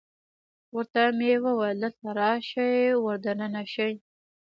[0.75, 3.93] ورته مې وویل: دلته راشئ، ور دننه شئ.